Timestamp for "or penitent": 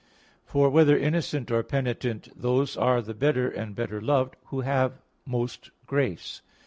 1.51-2.29